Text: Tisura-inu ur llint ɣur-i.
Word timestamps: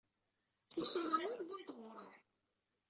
Tisura-inu 0.71 1.35
ur 1.39 1.43
llint 1.45 1.69
ɣur-i. 1.77 2.17